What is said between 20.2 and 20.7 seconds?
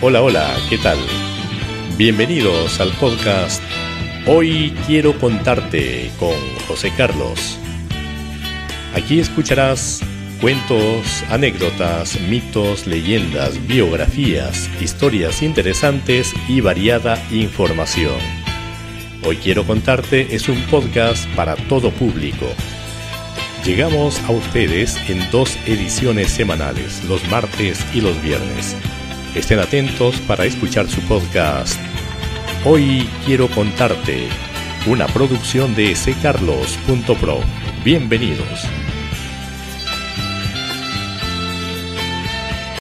es un